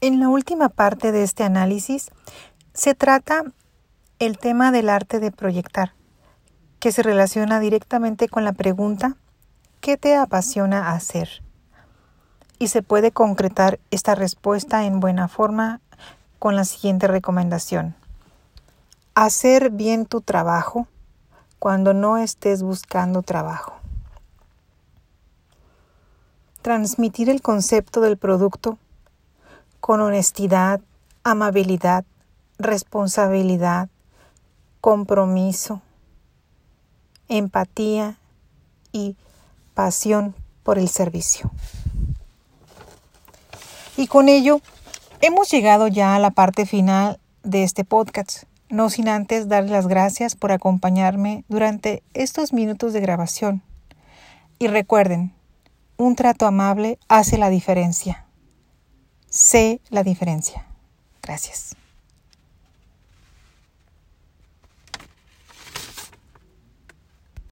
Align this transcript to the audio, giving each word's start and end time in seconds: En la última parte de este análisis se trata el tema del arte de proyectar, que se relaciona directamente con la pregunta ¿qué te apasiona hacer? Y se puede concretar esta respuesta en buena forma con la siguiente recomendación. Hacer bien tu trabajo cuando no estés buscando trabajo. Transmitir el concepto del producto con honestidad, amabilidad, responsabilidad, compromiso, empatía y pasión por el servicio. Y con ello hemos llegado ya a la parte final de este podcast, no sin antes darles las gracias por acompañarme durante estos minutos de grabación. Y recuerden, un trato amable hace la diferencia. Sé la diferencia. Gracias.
En 0.00 0.20
la 0.20 0.28
última 0.28 0.68
parte 0.68 1.10
de 1.10 1.24
este 1.24 1.42
análisis 1.42 2.12
se 2.72 2.94
trata 2.94 3.42
el 4.20 4.38
tema 4.38 4.70
del 4.70 4.90
arte 4.90 5.18
de 5.18 5.32
proyectar, 5.32 5.92
que 6.78 6.92
se 6.92 7.02
relaciona 7.02 7.58
directamente 7.58 8.28
con 8.28 8.44
la 8.44 8.52
pregunta 8.52 9.16
¿qué 9.80 9.96
te 9.96 10.14
apasiona 10.14 10.92
hacer? 10.92 11.42
Y 12.60 12.68
se 12.68 12.84
puede 12.84 13.10
concretar 13.10 13.80
esta 13.90 14.14
respuesta 14.14 14.84
en 14.84 15.00
buena 15.00 15.26
forma 15.26 15.80
con 16.38 16.54
la 16.54 16.64
siguiente 16.64 17.08
recomendación. 17.08 17.96
Hacer 19.16 19.70
bien 19.70 20.06
tu 20.06 20.20
trabajo 20.20 20.86
cuando 21.58 21.92
no 21.92 22.18
estés 22.18 22.62
buscando 22.62 23.22
trabajo. 23.22 23.74
Transmitir 26.62 27.28
el 27.30 27.42
concepto 27.42 28.00
del 28.00 28.16
producto 28.16 28.78
con 29.88 30.02
honestidad, 30.02 30.82
amabilidad, 31.24 32.04
responsabilidad, 32.58 33.88
compromiso, 34.82 35.80
empatía 37.30 38.18
y 38.92 39.16
pasión 39.72 40.34
por 40.62 40.78
el 40.78 40.90
servicio. 40.90 41.50
Y 43.96 44.08
con 44.08 44.28
ello 44.28 44.60
hemos 45.22 45.50
llegado 45.50 45.88
ya 45.88 46.14
a 46.14 46.18
la 46.18 46.32
parte 46.32 46.66
final 46.66 47.18
de 47.42 47.62
este 47.62 47.82
podcast, 47.82 48.42
no 48.68 48.90
sin 48.90 49.08
antes 49.08 49.48
darles 49.48 49.72
las 49.72 49.86
gracias 49.86 50.36
por 50.36 50.52
acompañarme 50.52 51.46
durante 51.48 52.02
estos 52.12 52.52
minutos 52.52 52.92
de 52.92 53.00
grabación. 53.00 53.62
Y 54.58 54.66
recuerden, 54.66 55.32
un 55.96 56.14
trato 56.14 56.44
amable 56.44 56.98
hace 57.08 57.38
la 57.38 57.48
diferencia. 57.48 58.27
Sé 59.30 59.80
la 59.90 60.02
diferencia. 60.02 60.66
Gracias. 61.22 61.74